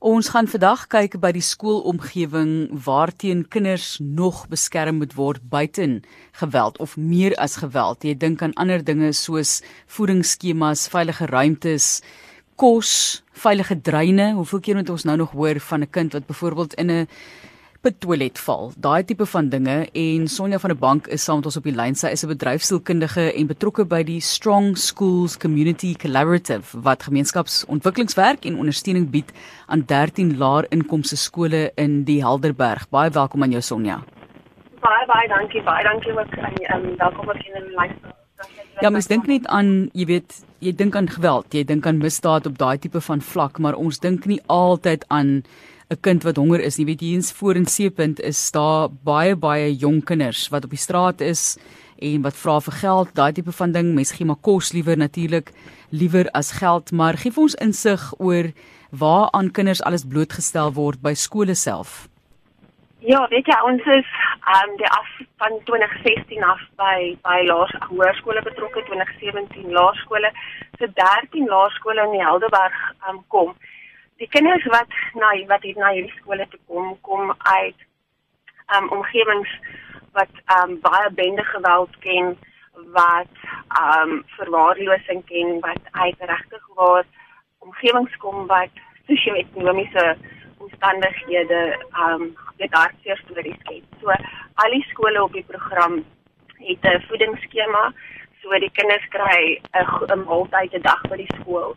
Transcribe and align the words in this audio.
Ons 0.00 0.30
gaan 0.32 0.46
vandag 0.48 0.86
kyk 0.88 1.18
by 1.20 1.28
die 1.36 1.42
skoolomgewing 1.44 2.70
waarteen 2.86 3.42
kinders 3.52 3.98
nog 4.00 4.46
beskerm 4.48 4.96
moet 5.02 5.12
word 5.12 5.42
buiten 5.52 5.98
geweld 6.40 6.78
of 6.80 6.94
meer 6.96 7.36
as 7.36 7.58
geweld. 7.60 8.06
Jy 8.08 8.14
dink 8.16 8.40
aan 8.40 8.56
ander 8.56 8.80
dinge 8.80 9.10
soos 9.12 9.58
voedingsskemas, 9.92 10.86
veilige 10.88 11.28
ruimtes, 11.28 12.00
kos, 12.56 13.20
veilige 13.44 13.76
dreine. 13.76 14.30
Hoeveel 14.40 14.64
keer 14.64 14.80
moet 14.80 14.88
ons 14.96 15.04
nou 15.04 15.18
nog 15.20 15.36
hoor 15.36 15.60
van 15.60 15.84
'n 15.84 15.90
kind 15.92 16.16
wat 16.16 16.26
byvoorbeeld 16.26 16.74
in 16.80 16.90
'n 16.90 17.08
toilet 17.88 18.38
val. 18.44 18.72
Daai 18.76 19.04
tipe 19.08 19.24
van 19.26 19.48
dinge 19.48 19.88
en 19.96 20.26
Sonja 20.28 20.58
van 20.60 20.70
der 20.70 20.78
Bank 20.78 21.06
is 21.06 21.24
saam 21.24 21.40
met 21.40 21.46
ons 21.48 21.56
op 21.56 21.64
die 21.64 21.72
lyn. 21.72 21.94
Sy 21.94 22.12
is 22.12 22.24
'n 22.24 22.28
bedryfsielkundige 22.28 23.32
en 23.32 23.46
betrokke 23.46 23.84
by 23.84 24.02
die 24.02 24.20
Strong 24.20 24.76
Schools 24.76 25.38
Community 25.38 25.94
Collaborative 25.94 26.80
wat 26.82 27.02
gemeenskapsontwikkelingswerk 27.02 28.44
en 28.44 28.58
ondersteuning 28.58 29.10
bied 29.10 29.32
aan 29.66 29.86
13 29.86 30.36
laer 30.36 30.66
inkomste 30.70 31.16
skole 31.16 31.72
in 31.76 32.04
die 32.04 32.20
Helderberg. 32.20 32.88
Baie 32.90 33.10
welkom 33.10 33.42
aan 33.42 33.50
jou 33.50 33.62
Sonja. 33.62 34.04
Baie 34.80 35.06
baie 35.06 35.28
dankie. 35.28 35.62
Baie 35.62 35.84
dankie 35.84 36.12
ook 36.12 36.38
aan 36.38 36.84
um, 36.84 36.96
welkom 36.96 37.28
ook 37.28 37.36
in 37.36 37.64
die 37.64 37.76
lyn. 37.76 37.96
Ja, 38.80 38.90
mens 38.90 39.06
dink 39.06 39.26
net 39.26 39.46
aan, 39.46 39.90
jy 39.92 40.06
weet, 40.06 40.44
jy 40.58 40.72
dink 40.72 40.96
aan 40.96 41.08
geweld, 41.08 41.52
jy 41.52 41.64
dink 41.64 41.86
aan 41.86 41.98
misdaad 41.98 42.46
op 42.46 42.58
daai 42.58 42.78
tipe 42.78 43.00
van 43.00 43.20
vlak, 43.20 43.58
maar 43.58 43.74
ons 43.74 43.98
dink 43.98 44.24
nie 44.24 44.40
altyd 44.46 45.04
aan 45.08 45.42
'n 45.90 46.00
kind 46.00 46.22
wat 46.22 46.36
honger 46.36 46.60
is. 46.60 46.76
Jy 46.78 46.84
weet 46.84 47.00
hier 47.00 47.16
eens 47.18 47.32
voor 47.32 47.54
in 47.58 47.66
Seepunt 47.66 48.20
is 48.20 48.50
daar 48.54 48.88
baie 49.04 49.34
baie 49.36 49.74
jong 49.74 50.04
kinders 50.04 50.48
wat 50.48 50.64
op 50.64 50.70
die 50.70 50.78
straat 50.78 51.20
is 51.20 51.58
en 51.98 52.22
wat 52.22 52.36
vra 52.36 52.60
vir 52.60 52.72
geld, 52.72 53.14
daai 53.14 53.32
tipe 53.32 53.52
van 53.52 53.72
ding. 53.72 53.94
Mense 53.94 54.14
gee 54.14 54.26
maar 54.26 54.38
kos 54.40 54.72
liewer 54.72 54.96
natuurlik 54.96 55.50
liewer 55.90 56.30
as 56.30 56.52
geld, 56.62 56.92
maar 56.92 57.18
gee 57.18 57.32
ons 57.34 57.54
insig 57.54 58.12
oor 58.18 58.52
waaraan 58.90 59.50
kinders 59.50 59.82
alles 59.82 60.06
blootgestel 60.06 60.72
word 60.72 61.02
by 61.02 61.14
skole 61.14 61.54
self. 61.54 62.06
Ja, 63.00 63.26
weet 63.28 63.46
jy, 63.46 63.58
ons 63.64 63.82
is 63.82 64.08
um 64.54 64.76
die 64.76 64.90
af 64.94 65.10
van 65.42 65.58
2016 65.64 66.42
af 66.44 66.62
by 66.76 67.16
by 67.26 67.40
laerskole 67.50 68.42
betrokke, 68.46 68.84
2017 68.86 69.72
laerskole. 69.72 70.30
So 70.78 70.86
13 70.86 71.50
laerskole 71.50 72.06
in 72.06 72.14
die 72.14 72.24
Helderberg 72.24 72.78
um 73.08 73.24
kom 73.28 73.54
die 74.20 74.28
kinders 74.28 74.64
wat 74.68 74.92
na 75.16 75.30
wat 75.48 75.62
hier 75.64 75.78
na 75.80 75.94
hierdie 75.96 76.18
skole 76.18 76.46
toe 76.52 76.60
kom 76.68 76.92
kom 77.08 77.32
uit 77.38 77.86
um 78.76 78.90
omgewings 78.96 79.52
wat 80.18 80.42
um 80.56 80.76
baie 80.84 81.08
bende 81.20 81.44
geweld 81.52 81.96
ken 82.04 82.36
wat 82.98 83.32
um 83.80 84.12
verwaarlosing 84.36 85.24
ken 85.32 85.56
wat 85.64 85.88
uit 86.04 86.28
regtig 86.32 86.68
waar 86.82 87.08
omgewings 87.64 88.20
kom 88.26 88.46
wat 88.52 88.84
sosio-ekonomiese 89.08 90.06
omstandighede 90.58 91.64
um 92.04 92.28
dit 92.60 92.72
hartseer 92.76 93.20
stories 93.24 93.60
ken. 93.68 93.84
So 94.00 94.12
al 94.12 94.76
die 94.76 94.86
skole 94.92 95.22
op 95.24 95.32
die 95.32 95.48
program 95.48 96.02
het 96.58 96.84
'n 96.84 97.04
voedingsskema 97.08 97.92
so 98.42 98.58
die 98.66 98.74
kinders 98.80 99.06
kry 99.16 99.60
'n 99.72 100.24
maaltyd 100.28 100.74
'n 100.74 100.88
dag 100.90 101.00
by 101.08 101.16
die 101.16 101.34
skool. 101.40 101.76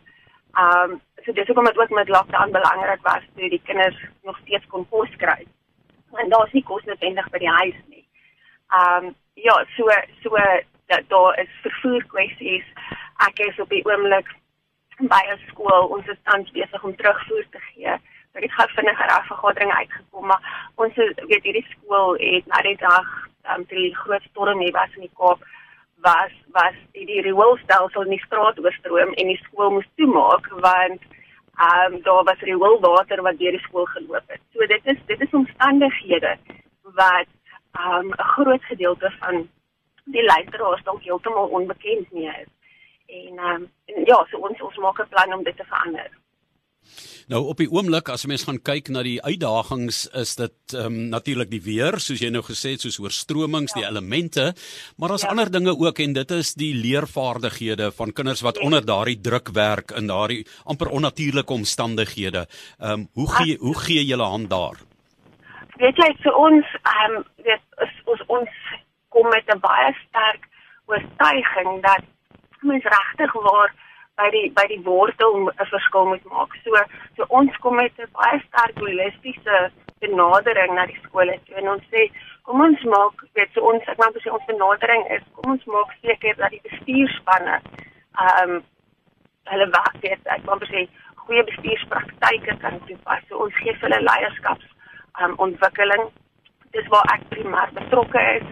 Um 0.62 1.00
so 1.24 1.32
dis 1.32 1.46
hoekom 1.46 1.64
dit 1.64 1.78
ook 1.78 1.90
met 1.90 2.08
lockdown 2.08 2.50
belangrik 2.52 3.02
was 3.02 3.22
toe 3.34 3.48
die 3.50 3.62
kinders 3.64 3.96
nog 4.22 4.38
steeds 4.38 4.66
kon 4.66 4.88
kos 4.88 5.10
kry. 5.16 5.46
Want 6.10 6.30
daar's 6.30 6.52
nie 6.52 6.62
kos 6.62 6.84
noodwendig 6.84 7.28
by 7.30 7.38
die 7.38 7.54
huis 7.58 7.78
nie. 7.88 8.06
Um 8.80 9.14
ja, 9.34 9.56
so 9.76 9.88
so 10.22 10.36
dat 10.86 11.08
daar 11.08 11.38
is 11.40 11.60
vervoer 11.62 12.04
kwessies. 12.06 12.66
Ek 13.26 13.38
is 13.38 13.60
op 13.60 13.68
die 13.68 13.84
oomblik 13.84 14.28
by 14.98 15.22
'n 15.32 15.40
skool. 15.48 15.88
Ons 15.96 16.06
is 16.06 16.22
tans 16.22 16.50
besig 16.50 16.84
om 16.84 16.96
terugvoer 16.96 17.46
te 17.50 17.60
gee. 17.60 17.96
So 18.32 18.40
dit 18.40 18.52
gaan 18.52 18.68
vinniger 18.68 19.08
af 19.08 19.26
vergadering 19.26 19.72
uitgekom, 19.72 20.26
maar 20.26 20.70
ons 20.74 20.94
weet 20.94 21.42
hierdie 21.42 21.66
skool 21.70 22.14
het 22.18 22.46
na 22.46 22.62
die 22.62 22.76
dag 22.76 23.06
um, 23.50 23.64
die 23.68 23.94
groot 23.96 24.22
storm 24.22 24.60
hier 24.60 24.72
was 24.72 24.94
in 24.94 25.06
die 25.06 25.16
Kaap 25.18 25.40
was 26.04 26.32
was 26.56 26.76
die, 26.92 27.20
rioolstelsel 27.26 28.06
in 28.06 28.14
die 28.16 28.24
straat 28.26 28.58
oorstroom 28.60 29.12
en 29.20 29.30
die 29.32 29.40
skool 29.44 29.70
moes 29.76 29.90
toemaak 30.00 30.48
want 30.66 31.02
ehm 31.54 31.94
um, 31.94 32.02
daar 32.06 32.24
was 32.28 32.46
rioolwater 32.48 33.22
wat 33.22 33.38
deur 33.38 33.56
die 33.56 33.66
skool 33.66 33.86
geloop 33.94 34.32
het. 34.34 34.42
So 34.52 34.66
dit 34.66 34.92
is 34.92 34.98
dit 35.10 35.20
is 35.26 35.36
omstandighede 35.40 36.36
wat 37.00 37.30
ehm 37.72 37.94
um, 37.98 38.10
'n 38.10 38.28
groot 38.34 38.64
gedeelte 38.70 39.12
van 39.20 39.48
die 40.04 40.24
luisteraars 40.24 40.82
dalk 40.82 41.02
heeltemal 41.02 41.48
onbekend 41.58 42.12
nie 42.12 42.28
is. 42.28 42.50
En 43.06 43.38
ehm 43.38 43.62
um, 43.62 44.04
ja, 44.10 44.26
so 44.30 44.38
ons 44.38 44.60
ons 44.60 44.76
maak 44.76 45.00
'n 45.00 45.08
plan 45.08 45.34
om 45.34 45.44
dit 45.44 45.56
te 45.56 45.64
verander. 45.64 46.10
Nou 47.28 47.40
op 47.48 47.60
die 47.60 47.70
oomblik 47.70 48.08
as 48.08 48.24
'n 48.24 48.28
mens 48.28 48.44
gaan 48.44 48.62
kyk 48.62 48.88
na 48.88 49.02
die 49.02 49.22
uitdagings 49.22 50.06
is 50.12 50.36
dit 50.36 50.74
ehm 50.74 50.86
um, 50.86 51.08
natuurlik 51.08 51.50
die 51.50 51.62
weer 51.62 51.98
soos 51.98 52.20
jy 52.20 52.30
nou 52.30 52.42
gesê 52.42 52.74
het 52.74 52.80
soos 52.80 52.98
oorstromings, 52.98 53.72
ja. 53.74 53.80
die 53.80 53.88
elemente, 53.88 54.54
maar 54.96 55.08
daar's 55.08 55.22
ja. 55.22 55.28
ander 55.28 55.50
dinge 55.50 55.76
ook 55.78 55.98
en 55.98 56.12
dit 56.12 56.30
is 56.30 56.54
die 56.54 56.74
leervaardighede 56.74 57.92
van 57.92 58.12
kinders 58.12 58.40
wat 58.40 58.56
ja. 58.56 58.64
onder 58.64 58.84
daardie 58.84 59.20
druk 59.20 59.48
werk 59.52 59.90
in 59.90 60.06
daardie 60.06 60.46
amper 60.64 60.88
onnatuurlike 60.88 61.52
omstandighede. 61.52 62.46
Ehm 62.78 62.90
um, 62.90 63.08
hoe 63.12 63.28
gee 63.28 63.56
hoe 63.58 63.78
gee 63.78 64.04
julle 64.04 64.24
hand 64.24 64.50
daar? 64.50 64.76
Weet 65.76 65.96
jy 65.96 66.10
vir 66.22 66.34
ons 66.34 66.66
ehm 66.82 67.16
um, 67.16 67.24
weet 67.44 67.62
ons 68.04 68.22
ons 68.26 68.50
kom 69.08 69.28
met 69.28 69.46
'n 69.48 69.60
baie 69.60 69.94
sterk 70.08 70.48
oortuiging 70.86 71.82
dat 71.82 72.02
mens 72.60 72.84
regtig 72.84 73.32
waar 73.32 73.72
by 74.16 74.28
die 74.30 74.50
by 74.56 74.66
die 74.70 74.82
wortel 74.82 75.34
'n 75.50 75.70
verskil 75.70 76.06
moet 76.06 76.24
maak. 76.24 76.54
So 76.64 76.70
so 77.16 77.24
ons 77.28 77.56
kom 77.62 77.74
met 77.76 77.92
'n 77.98 78.10
baie 78.12 78.42
sterk 78.46 78.78
holistiese 78.78 79.70
benadering 80.00 80.74
na 80.74 80.86
die 80.86 81.00
skole 81.02 81.38
toe 81.46 81.56
en 81.56 81.68
ons 81.68 81.84
sê 81.92 82.10
kom 82.42 82.60
ons 82.60 82.82
maak 82.82 83.24
weet 83.34 83.50
so 83.54 83.60
ons 83.70 83.88
ek 83.92 83.98
moet 83.98 84.22
sê 84.22 84.30
ons 84.30 84.50
benadering 84.52 85.02
is 85.16 85.24
kom 85.34 85.52
ons 85.52 85.64
maak 85.64 85.90
seker 86.02 86.36
dat 86.36 86.50
die 86.50 86.64
bestuurspanne 86.68 87.56
ehm 88.24 88.50
um, 88.50 88.62
hulle 89.52 89.68
wag 89.76 89.94
weet 90.06 90.32
ek 90.36 90.44
moet 90.44 90.68
sê 90.72 90.86
goeie 91.24 91.44
bestuurspraktyke 91.48 92.56
kan 92.60 92.80
toepas. 92.86 93.22
So 93.28 93.44
ons 93.46 93.56
gee 93.62 93.76
hulle 93.80 94.00
leierskaps 94.08 94.68
ehm 95.18 95.30
um, 95.30 95.38
ontwikkeling. 95.46 96.08
Dis 96.76 96.88
waar 96.92 97.06
ek 97.14 97.28
primêr 97.32 97.70
betrokke 97.78 98.24
is. 98.36 98.46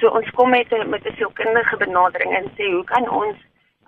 So 0.00 0.10
ons 0.18 0.30
kom 0.38 0.50
met 0.50 0.72
'n 0.72 0.90
met 0.90 1.06
'n 1.06 1.16
sielkundige 1.16 1.76
benadering 1.76 2.36
en 2.36 2.50
sê 2.56 2.72
hoe 2.72 2.84
kan 2.84 3.08
ons 3.08 3.36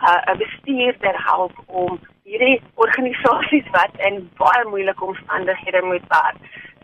'n 0.01 0.31
uh, 0.31 0.37
bestuurder 0.37 1.17
help 1.25 1.53
om 1.67 2.01
hierdie 2.25 2.63
organisasies 2.75 3.71
wat 3.71 3.95
in 4.09 4.31
baie 4.41 4.65
moeilike 4.69 5.05
omstandighede 5.05 5.83
moet 5.83 6.07
werk. 6.09 6.37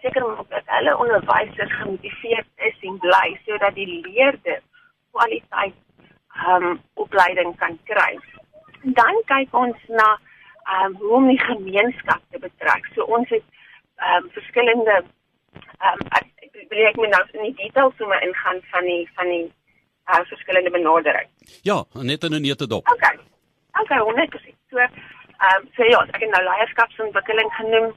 Seker 0.03 0.27
maak 0.27 0.49
dat 0.49 0.67
hulle 0.67 0.97
onderwysers 0.97 1.73
gemotiveerd 1.81 2.49
is 2.57 2.77
en 2.81 2.99
bly 2.99 3.29
sodat 3.47 3.75
die 3.75 4.01
leerders 4.07 4.65
kwaliteit 5.11 5.75
um, 6.49 6.81
opleiding 6.95 7.57
kan 7.57 7.79
kry. 7.85 8.19
Dan 8.83 9.23
kyk 9.27 9.55
ons 9.55 9.77
na 9.89 10.09
um, 10.75 10.95
hoe 11.01 11.13
om 11.21 11.29
die 11.29 11.41
gemeenskap 11.41 12.23
te 12.31 12.39
betrek. 12.39 12.87
So 12.95 13.03
ons 13.03 13.29
het 13.29 13.45
um, 14.11 14.31
verskillende 14.37 15.03
um, 15.83 16.03
ek 16.19 16.27
wil 16.71 16.87
ek 16.91 16.97
moet 17.01 17.15
nou 17.15 17.25
in 17.33 17.49
die 17.49 17.57
details 17.65 17.97
sommer 17.97 18.23
ingaan 18.23 18.61
van 18.73 18.85
die 18.85 19.05
van 19.17 19.33
die 19.33 19.47
uh, 20.09 20.21
verskillende 20.33 20.71
benadering. 20.71 21.29
Ja, 21.63 21.85
net 21.93 22.25
in 22.25 22.35
'n 22.35 22.43
nette 22.43 22.67
dop. 22.67 22.89
Okay. 22.89 23.17
Okay, 23.81 24.13
net 24.15 24.31
presies. 24.31 24.59
So, 24.71 24.79
ehm 24.79 24.91
um, 25.57 25.69
so 25.75 25.83
ja, 25.83 26.01
ek 26.13 26.21
het 26.21 26.31
nou 26.31 26.45
leierskapsontwikkeling 26.45 27.51
genoem, 27.61 27.95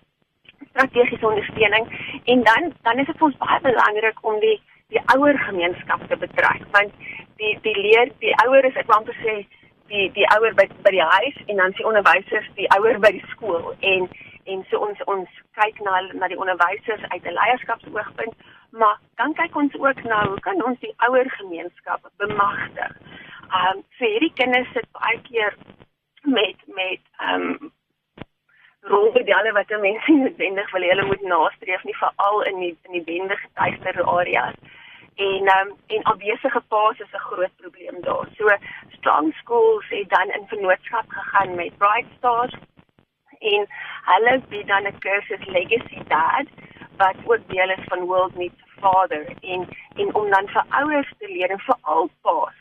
strategiese 0.69 1.27
ondersteuning 1.27 1.85
en 2.23 2.43
dan 2.43 2.73
dan 2.81 2.97
is 2.97 3.05
dit 3.05 3.17
vir 3.17 3.27
ons 3.27 3.37
baie 3.37 3.59
belangrik 3.61 4.25
om 4.25 4.39
die 4.39 4.57
die 4.93 5.01
ouer 5.15 5.37
gemeenskap 5.47 6.07
te 6.07 6.17
betrek 6.23 6.63
want 6.75 6.93
die 7.41 7.57
die 7.65 7.77
leer 7.79 8.11
die 8.23 8.35
ouer 8.45 8.65
is 8.69 8.79
ek 8.81 8.89
wou 8.91 8.97
amper 8.99 9.17
sê 9.23 9.35
die 9.91 10.07
die 10.17 10.27
ouer 10.35 10.55
by 10.59 10.67
by 10.85 10.93
die 10.97 11.07
huis 11.15 11.39
en 11.47 11.63
dan 11.63 11.75
die 11.79 11.87
onderwysers 11.91 12.49
die 12.59 12.69
ouer 12.77 12.99
by 13.05 13.11
die 13.17 13.25
skool 13.33 13.73
en 13.93 14.09
en 14.51 14.65
so 14.69 14.83
ons 14.87 15.03
ons 15.15 15.41
kyk 15.59 15.81
na 15.87 16.01
na 16.13 16.31
die 16.31 16.41
onderwysers 16.45 17.03
uit 17.09 17.23
'n 17.25 17.37
leierskapsoogpunt 17.39 18.35
maar 18.71 18.99
dan 19.15 19.33
kyk 19.33 19.55
ons 19.55 19.75
ook 19.75 20.03
na 20.03 20.27
hoe 20.27 20.39
kan 20.39 20.63
ons 20.65 20.79
die 20.79 20.93
ouer 20.97 21.29
gemeenskap 21.29 22.09
bemagtig. 22.17 22.97
Ehm 23.51 23.77
um, 23.77 23.83
vir 23.99 24.07
hierdie 24.07 24.33
kinders 24.33 24.71
sit 24.73 24.87
baie 24.91 25.21
keer 25.27 25.55
met 26.21 26.57
met 26.65 27.01
ehm 27.17 27.47
um, 27.47 27.71
rolmodelle 28.81 29.51
wat 29.51 29.73
mense 29.79 30.11
noodwendig 30.11 30.71
wil 30.71 30.87
hulle 30.89 31.05
moet 31.05 31.21
nastreef 31.21 31.83
nie 31.83 31.97
veral 31.97 32.41
in 32.51 32.59
die 32.59 32.77
in 32.81 32.91
die 32.91 33.03
bende 33.09 33.35
getuigde 33.35 34.03
areas. 34.03 34.55
En 35.15 35.47
ehm 35.47 35.67
um, 35.67 35.75
en 35.87 36.03
afwesige 36.13 36.61
paas 36.67 36.99
is 36.99 37.13
'n 37.13 37.25
groot 37.27 37.55
probleem 37.55 38.01
daar. 38.01 38.27
So 38.37 38.49
strong 38.97 39.33
schools 39.33 39.89
het 39.89 40.09
dan 40.09 40.29
in 40.29 40.47
vennootskap 40.47 41.05
gegaan 41.07 41.55
met 41.55 41.77
Bright 41.77 42.07
Stars 42.17 42.53
en 43.39 43.67
hulle 44.11 44.41
bied 44.49 44.67
dan 44.67 44.87
'n 44.87 44.99
kursus 44.99 45.45
Legacy 45.45 46.03
Dad 46.07 46.47
wat 47.01 47.17
ook 47.25 47.47
deel 47.53 47.69
is 47.77 47.85
van 47.91 48.07
World 48.11 48.35
Needs 48.35 48.61
a 48.67 48.69
Father 48.81 49.23
en 49.41 49.67
en 50.01 50.15
om 50.15 50.29
dan 50.29 50.47
vir 50.55 50.65
ouers 50.81 51.13
te 51.17 51.27
leer 51.35 51.49
en 51.55 51.63
vir 51.67 51.77
al 51.81 52.09
paas. 52.21 52.57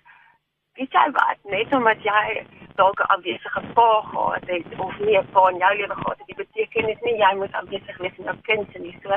Weet 0.79 0.93
jy 0.97 1.07
wat, 1.17 1.39
net 1.55 1.73
omdat 1.79 2.03
jy 2.03 2.45
dalk 2.81 3.01
'n 3.01 3.13
afwesige 3.15 3.63
pa 3.79 3.91
gehad 4.11 4.47
het 4.55 4.79
of 4.79 4.99
nie 4.99 5.19
'n 5.19 5.31
pa 5.33 5.49
in 5.51 5.63
jou 5.65 5.75
lewe 5.77 5.97
gehad 6.03 6.19
het, 6.19 6.27
dit 6.27 6.37
beteken 6.45 6.87
dit 6.87 7.03
nie 7.07 7.17
jy 7.25 7.33
moet 7.41 7.59
afwesig 7.61 7.97
wees 7.99 8.19
in 8.19 8.29
jou 8.31 8.39
kind 8.49 8.73
se 8.73 8.79
nie. 8.79 8.97
So 9.03 9.09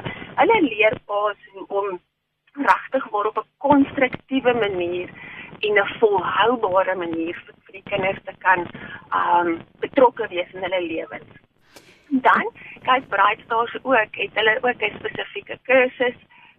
hulle 0.41 0.61
leer 0.61 0.95
paas 1.05 1.39
om 1.67 1.99
regtig 2.53 3.09
waar 3.11 3.25
op 3.25 3.37
'n 3.37 3.49
konstruktiewe 3.57 4.53
manier 4.53 5.09
en 5.59 5.79
'n 5.79 5.93
volhoubare 5.99 6.95
manier 6.95 7.35
vir, 7.45 7.55
vir 7.65 7.73
die 7.73 7.89
kinders 7.91 8.19
te 8.25 8.33
kan 8.37 8.59
um 9.21 9.61
betrokke 9.79 10.27
wees 10.27 10.53
in 10.53 10.63
hulle 10.63 10.81
lewens. 10.81 11.31
Dan 12.21 12.51
kyk 12.83 13.07
Bright 13.09 13.41
Stars 13.45 13.77
ook, 13.81 14.15
het 14.15 14.33
hulle 14.33 14.57
ook 14.61 14.81
'n 14.81 14.97
spesifieke 14.99 15.57
kursus 15.63 16.15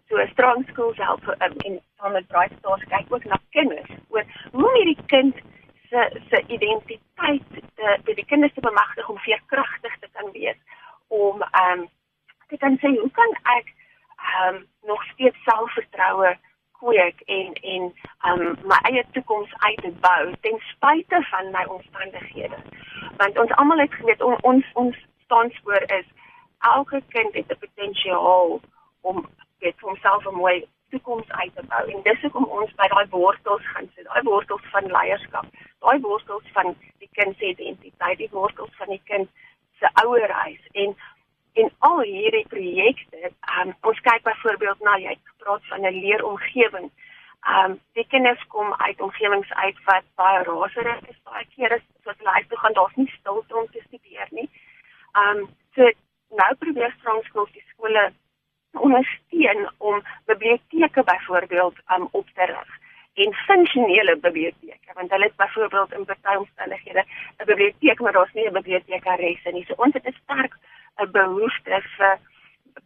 so 0.09 0.27
strong 0.33 0.65
schools 0.69 0.97
help 0.97 1.23
um, 1.29 1.57
en 1.57 1.81
saam 1.97 2.13
met 2.13 2.27
Bright 2.27 2.53
Stars 2.59 2.85
kyk 2.85 3.07
ook 3.09 3.25
na 3.25 3.39
kinders. 3.51 3.91
Oor 4.09 4.25
hoe 4.53 4.67
om 4.67 4.75
hierdie 4.75 4.99
kind 5.07 5.37
se 5.89 6.21
se 6.29 6.45
identiteit 6.47 7.43
te 7.75 7.99
te 8.05 8.15
die 8.15 8.25
kinders 8.25 8.55
te 8.55 8.61
bemagtig 8.61 9.09
om 9.09 9.19
veerkragtig 9.19 9.99
te 10.01 10.09
kan 10.13 10.31
wees 10.33 10.57
om 11.09 11.43
ehm 11.43 11.79
um, 11.79 11.89
te 12.49 12.57
kan 12.57 12.79
sê 12.83 12.89
hoe 12.99 13.11
kan 13.11 13.33
ek 13.59 13.73
ehm 14.17 14.55
um, 14.55 14.67
nog 14.83 15.05
steeds 15.13 15.43
selfvertroue 15.45 16.37
kweek 16.73 17.21
en 17.21 17.53
en 17.53 17.93
ehm 18.21 18.41
um, 18.41 18.59
my 18.71 18.79
eie 18.91 19.05
toekoms 19.13 19.55
uit 19.57 19.83
te 19.83 19.93
bou 20.07 20.35
ten 20.41 20.61
spyte 20.73 21.27
van 21.31 21.51
my 21.51 21.65
omstandighede? 21.65 22.59
Want 23.17 23.39
ons 23.39 23.51
almal 23.51 23.79
het 23.79 23.95
geweet 23.95 24.23
on, 24.23 24.37
ons 24.43 24.65
ons 24.73 24.97
staanspoor 25.35 25.83
is 25.99 26.07
elke 26.59 27.03
kind 27.09 27.35
het 27.35 27.51
'n 27.51 27.59
potensiaal 27.59 28.61
om 29.01 29.27
weet 29.59 29.81
homself 29.81 30.27
'n 30.27 30.35
mooi 30.35 30.67
toekoms 30.91 31.29
uit 31.29 31.55
te 31.55 31.63
bou. 31.67 31.91
En 31.91 32.03
dis 32.03 32.21
hoekom 32.21 32.45
ons 32.45 32.75
by 32.75 32.87
daai 32.89 33.07
wortels 33.11 33.67
gaan 33.73 33.91
sit. 33.95 34.05
Daai 34.05 34.23
wortels 34.23 34.63
van 34.71 34.87
leierskap 34.87 35.47
daai 35.85 36.01
wortels 36.01 36.47
van 36.53 36.77
die 36.99 37.09
kind 37.13 37.37
se 37.37 37.45
identiteit 37.45 38.19
die 38.19 38.29
wortels 38.31 38.77
van 38.77 38.89
die 38.89 39.03
kind 39.05 39.29
se 39.79 39.89
ouerhuis 40.05 40.63
en 40.73 40.97
en 41.55 41.71
al 41.79 42.01
hierdie 42.01 42.47
projekte 42.49 43.31
um, 43.59 43.75
ons 43.81 44.01
kyk 44.01 44.23
byvoorbeeld 44.23 44.81
na 44.81 44.97
jy 44.99 45.13
het 45.15 45.33
gepraat 45.33 45.67
van 45.67 45.81
'n 45.87 46.01
leeromgewing. 46.05 46.91
Um 47.55 47.81
die 47.93 48.07
kinders 48.09 48.43
kom 48.49 48.75
uit 48.75 49.01
omgewings 49.01 49.53
uit 49.53 49.79
wat 49.85 50.05
baie 50.15 50.43
raserig 50.43 51.01
is. 51.09 51.21
Baie 51.23 51.47
kere 51.57 51.81
soos 52.03 52.19
hulle 52.19 52.31
uit 52.31 52.49
toe 52.49 52.59
gaan 52.59 52.73
daar's 52.73 52.95
nie 52.95 53.11
stilte 53.19 53.57
om 53.57 53.67
te 53.71 53.83
um 55.23 55.49
so 55.75 55.91
nou 56.41 56.55
probeer 56.59 56.95
strong 56.99 57.25
schools 57.25 57.53
die 57.53 57.67
skole 57.73 58.13
ondersteun 58.87 59.69
om 59.79 60.03
biblioteke 60.27 61.03
byvoorbeeld 61.05 61.77
um, 61.95 62.09
op 62.11 62.29
te 62.35 62.45
rig 62.51 62.71
en 63.15 63.35
funksionele 63.47 64.17
biblioteke 64.17 64.95
want 64.95 65.11
hulle 65.11 65.25
het 65.25 65.37
byvoorbeeld 65.37 65.93
in 65.93 66.05
baie 66.05 66.39
omstandighede 66.39 67.05
'n 67.39 67.45
biblioteek 67.45 68.01
maar 68.01 68.13
daar's 68.13 68.33
nie 68.33 68.49
'n 68.49 68.53
bibliotekaresse 68.53 69.51
nie. 69.51 69.65
So 69.65 69.75
ons 69.77 69.95
het 69.95 70.07
'n 70.07 70.17
sterk 70.23 70.55
'n 71.03 71.11
behoefte 71.11 71.83
vir 71.97 72.19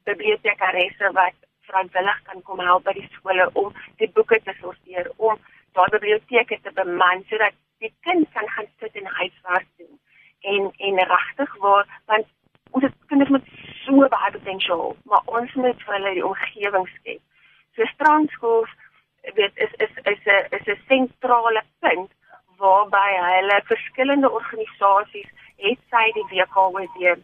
bibliotekaresse 0.05 1.13
wat 1.13 1.37
vrywillig 1.69 2.23
kan 2.23 2.43
kom 2.43 2.61
help 2.61 2.85
by 2.85 2.93
die 2.93 3.09
skole 3.13 3.51
om 3.53 3.73
die 3.97 4.11
boeke 4.17 4.41
te 4.45 4.55
sorteer, 4.61 5.11
om 5.17 5.39
daai 5.73 5.89
biblioteke 5.97 6.61
te 6.63 6.73
beman 6.81 7.25
sodat 7.29 7.55
die 7.79 7.93
kind 8.01 8.29
kan 8.33 8.49
gaan 8.49 8.71
sit 8.81 8.97
en 8.97 9.07
huiswerk 9.07 9.67
doen. 9.77 10.01
En 10.41 10.73
en 10.77 11.05
regtig 11.15 11.57
waar 11.57 11.87
want 12.07 12.27
ons 12.71 12.85
het 12.85 12.95
kinders 13.07 13.31
met 13.31 13.43
so 13.85 14.09
baie 14.09 14.31
potensiaal, 14.33 14.97
maar 15.05 15.23
ons 15.25 15.55
moet 15.55 15.83
vir 15.83 15.95
hulle 15.95 16.13
die 16.15 16.27
omgewing 16.27 16.89
skep. 16.89 17.21
So 17.75 17.85
strandskools 17.95 18.71
weet 19.35 19.57
is 19.57 19.73
is 19.73 19.95
is 20.03 20.21
'n 20.25 20.47
is 20.57 20.67
'n 20.67 20.81
sentrale 20.89 21.63
punt 21.81 22.11
waarby 22.57 23.09
hulle 23.17 23.61
verskillende 23.65 24.31
organisasies, 24.31 25.31
het 25.57 25.79
sy 25.91 26.05
die 26.13 26.27
WKWD, 26.31 27.19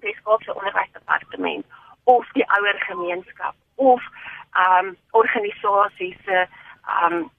die 0.00 0.16
Skotse 0.20 0.54
Onderwysdepartement 0.54 1.64
of 2.04 2.28
die 2.32 2.46
ouer 2.58 2.78
gemeenskap 2.88 3.54
of 3.74 4.02
ehm 4.52 4.86
um, 4.86 4.96
organisasies 5.10 6.16
se 6.24 6.46
ehm 6.86 7.12
um, 7.12 7.30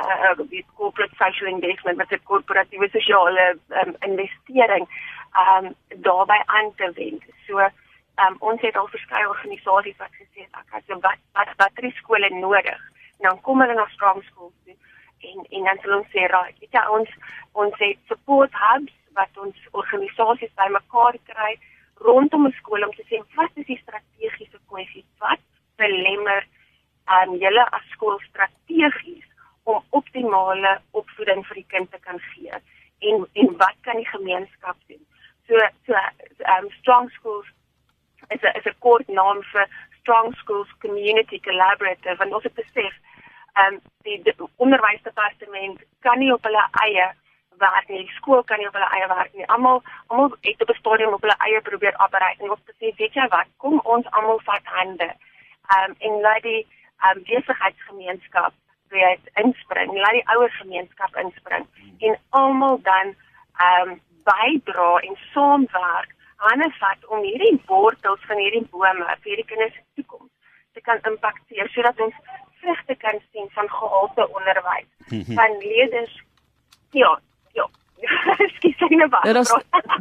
uh, 0.00 0.48
die 0.50 0.64
corporate 0.74 1.14
social 1.16 1.48
investment 1.50 1.96
met 1.96 2.12
'n 2.12 2.22
korporatiewe 2.24 2.88
sosiale 2.88 3.58
um, 3.68 3.94
investering 4.00 4.86
um, 5.42 5.74
daarbey 6.08 6.42
aan 6.46 6.74
te 6.74 6.90
wend. 6.94 7.22
So 7.46 7.58
um, 8.22 8.36
ons 8.38 8.60
het 8.60 8.76
al 8.76 8.88
verskeie 8.88 9.28
organisasies 9.28 9.96
wat 9.96 10.14
gesê 10.20 10.40
het 10.46 10.54
ek 10.60 10.70
het 10.72 11.00
wat 11.00 11.20
wat 11.32 11.50
wat 11.56 11.72
er 11.74 11.92
skole 11.92 12.30
nodig. 12.30 12.80
En 13.18 13.28
dan 13.28 13.40
kom 13.40 13.60
hulle 13.60 13.74
na 13.74 13.86
strong 13.88 14.22
schools 14.22 14.54
toe 14.64 14.76
en 15.20 15.46
en 15.50 15.64
dan 15.64 15.78
sal 15.82 15.98
ons 15.98 16.10
sê 16.14 16.26
right, 16.32 16.58
weet 16.60 16.76
jy 16.78 16.84
ons 16.98 17.10
ons 17.52 17.78
het 17.78 17.98
support 18.10 18.52
hubs 18.52 18.94
wat 19.18 19.38
ons 19.44 19.68
organisasies 19.70 20.52
bymekaar 20.60 21.16
kry 21.30 21.52
rondom 22.08 22.46
'n 22.46 22.58
skool 22.60 22.84
om 22.84 22.92
te 22.96 23.04
sê 23.10 23.22
wat 23.36 23.50
is 23.54 23.66
die 23.66 23.80
strategiese 23.84 24.58
kwessies 24.68 25.08
wat 25.18 25.40
belemmer 25.76 26.42
um, 27.14 27.34
julle 27.44 27.64
as 27.78 27.88
skool 27.94 28.18
strategies 28.28 29.24
om 29.66 29.82
optimale 29.98 30.78
opvoeding 30.90 31.42
vir 31.46 31.60
die 31.60 31.70
kind 31.74 31.90
te 31.90 31.98
kan 32.06 32.18
gee 32.32 32.62
en 32.98 33.26
en 33.32 33.56
wat 33.56 33.76
kan 33.80 33.96
die 33.96 34.08
gemeenskap 34.08 34.76
doen? 34.86 35.02
So 35.48 35.58
so 35.86 35.92
um 36.54 36.70
strong 36.80 37.10
schools 37.10 37.46
is 38.28 38.42
'n 38.42 38.56
is 38.58 38.66
'n 38.66 38.78
kort 38.78 39.08
naam 39.08 39.42
vir 39.52 39.66
strong 40.00 40.34
schools 40.34 40.70
community 40.78 41.40
collaborative 41.40 42.22
en 42.22 42.34
ons 42.34 42.42
het 42.42 42.54
besef 42.54 42.94
um 43.62 43.80
die, 44.02 44.22
die 44.22 44.34
onderwysdepartement 44.56 45.78
kan 46.00 46.18
nie 46.18 46.32
op 46.32 46.42
hulle 46.44 46.64
eie 46.86 47.06
werk 47.58 47.88
nie 47.88 48.04
die 48.04 48.16
skool 48.18 48.42
kan 48.42 48.58
nie 48.58 48.68
op 48.68 48.74
hulle 48.78 48.90
eie 48.96 49.08
werk 49.08 49.32
nie. 49.34 49.46
Almal 49.46 49.82
almal 50.06 50.36
het 50.40 50.62
op 50.62 50.70
'n 50.70 50.80
stadium 50.82 51.12
op 51.12 51.20
hulle 51.20 51.38
eie 51.46 51.60
probeer 51.60 51.94
operate 52.04 52.42
en 52.42 52.58
te 52.64 52.74
sê 52.78 52.96
weet 52.96 53.14
jy 53.14 53.28
wat 53.28 53.48
kom 53.56 53.80
ons 53.84 54.06
almal 54.10 54.40
vat 54.40 54.64
hande. 54.64 55.10
Um 55.76 55.94
en 55.98 56.20
laat 56.20 56.42
die 56.42 56.66
um 57.06 57.22
besigheidsgemeenskap 57.22 58.52
weet 58.94 59.30
inspring 59.44 59.92
laat 59.98 60.18
die 60.18 60.26
ouer 60.34 60.52
gemeenskap 60.60 61.16
inspring 61.22 61.66
en 61.98 62.18
almal 62.30 62.80
dan 62.82 63.14
um 63.70 63.96
bydra 64.26 64.98
en 65.06 65.18
saamwerk. 65.32 66.14
Hande 66.36 66.70
vat 66.78 67.06
om 67.14 67.22
hierdie 67.22 67.60
wortels 67.66 68.24
van 68.28 68.40
hierdie 68.42 68.66
bome 68.70 69.04
vir 69.06 69.30
hierdie 69.30 69.48
kinders 69.52 69.74
se 69.74 69.84
toekoms 69.94 70.32
te 70.76 70.80
kan 70.88 71.00
impakteer 71.10 71.68
sodat 71.72 72.00
ons 72.06 72.16
vrugte 72.60 72.96
kan 73.04 73.20
sien 73.32 73.48
van 73.56 73.68
gehalte 73.78 74.28
onderwys 74.38 74.88
mhm. 75.08 75.34
van 75.38 75.58
leerders 75.62 76.14
ja 77.00 77.12
ja 77.58 77.66
Daar 79.24 79.36
is 79.36 79.52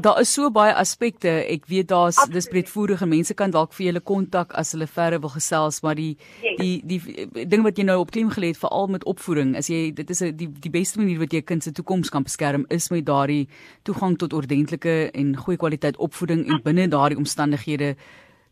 daar 0.02 0.20
is 0.20 0.34
so 0.34 0.50
baie 0.52 0.74
aspekte. 0.76 1.30
Ek 1.30 1.66
weet 1.66 1.88
daar's 1.88 2.18
dis 2.32 2.48
breedvoerige 2.52 3.06
mense 3.06 3.34
kan 3.34 3.52
dalk 3.52 3.74
vir 3.74 3.86
julle 3.86 4.02
kontak 4.04 4.54
as 4.60 4.74
hulle 4.76 4.88
verder 4.88 5.22
wil 5.24 5.32
gesels, 5.34 5.82
maar 5.82 5.96
die 5.96 6.18
yes. 6.44 6.58
die 6.60 6.82
die, 6.86 7.28
die 7.34 7.48
ding 7.48 7.64
wat 7.64 7.80
jy 7.80 7.86
nou 7.88 8.00
op 8.04 8.12
klem 8.12 8.30
gelê 8.34 8.52
het 8.52 8.60
veral 8.60 8.88
met 8.92 9.06
opvoeding, 9.08 9.56
as 9.58 9.70
jy 9.72 9.94
dit 9.96 10.10
is 10.10 10.22
'n 10.22 10.36
die 10.36 10.50
die 10.50 10.70
beste 10.72 11.00
manier 11.00 11.20
wat 11.20 11.34
jy 11.34 11.42
kind 11.42 11.64
se 11.64 11.72
toekoms 11.72 12.10
kan 12.10 12.24
beskerm 12.24 12.66
is 12.70 12.90
met 12.90 13.06
daardie 13.06 13.48
toegang 13.84 14.18
tot 14.18 14.34
ordentlike 14.34 15.12
en 15.14 15.36
goeie 15.38 15.58
kwaliteit 15.58 15.98
opvoeding 15.98 16.48
en 16.48 16.62
binne 16.64 16.88
daardie 16.88 17.18
omstandighede 17.18 17.96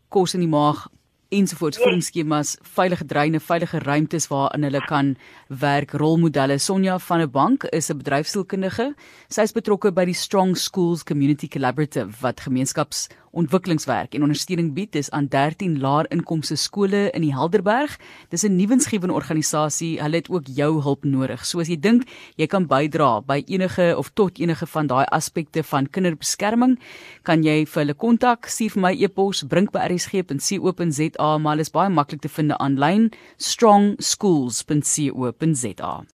kos 0.08 0.34
in 0.34 0.40
die 0.40 0.48
maag 0.48 0.88
ensovoorts 1.34 1.80
voedingsskemas, 1.82 2.54
veilige 2.76 3.06
dreine, 3.10 3.40
veilige 3.40 3.80
ruimtes 3.84 4.28
waarin 4.30 4.66
hulle 4.66 4.80
kan 4.86 5.14
werk, 5.48 5.92
rolmodelle. 6.00 6.58
Sonja 6.58 6.98
van 6.98 7.18
der 7.18 7.30
Bank 7.30 7.64
is 7.64 7.90
'n 7.90 7.98
bedryfsielkundige. 7.98 8.94
Sy 9.28 9.42
is 9.42 9.52
betrokke 9.52 9.92
by 9.92 10.04
die 10.04 10.14
Strong 10.14 10.56
Schools 10.56 11.04
Community 11.04 11.48
Collaborative 11.48 12.10
wat 12.20 12.40
gemeenskaps 12.40 13.08
ontwikkelingswerk 13.34 14.14
en 14.14 14.22
ondersteuning 14.26 14.72
bied 14.76 14.92
dis 14.94 15.10
aan 15.10 15.26
13 15.30 15.78
laer 15.82 16.06
inkomste 16.14 16.56
skole 16.60 17.10
in 17.16 17.24
die 17.26 17.32
Helderberg. 17.34 17.96
Dis 18.30 18.44
'n 18.44 18.56
nuwensgewende 18.56 19.14
organisasie. 19.14 20.00
Hulle 20.02 20.16
het 20.16 20.28
ook 20.28 20.46
jou 20.46 20.82
hulp 20.82 21.04
nodig. 21.04 21.46
So 21.46 21.60
as 21.60 21.68
jy 21.68 21.80
dink 21.80 22.02
jy 22.36 22.46
kan 22.46 22.66
bydra 22.66 23.20
by 23.20 23.42
enige 23.46 23.94
of 23.96 24.10
tot 24.14 24.38
enige 24.38 24.66
van 24.66 24.86
daai 24.86 25.06
aspekte 25.10 25.62
van 25.62 25.90
kinderbeskerming, 25.90 26.78
kan 27.22 27.42
jy 27.42 27.66
vir 27.66 27.82
hulle 27.82 27.94
kontak, 27.94 28.46
stuur 28.46 28.70
vir 28.70 28.82
my 28.82 28.92
e-pos 28.92 29.42
brink@rsg.co.za, 29.42 31.23
maar 31.38 31.56
dit 31.56 31.66
is 31.66 31.72
baie 31.74 31.90
maklik 31.90 32.20
te 32.20 32.28
vind 32.28 32.56
aanlyn 32.56 33.12
strongschools.co.za. 33.36 36.04